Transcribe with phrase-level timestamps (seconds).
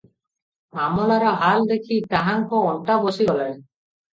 [0.77, 3.55] ମାମଲାର ହାଲ ଦେଖି ତାହାଙ୍କ ଅଣ୍ଟା ବସିଗଲାଣି।